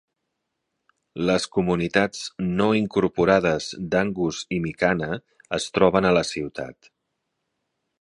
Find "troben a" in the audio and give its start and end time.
5.79-6.17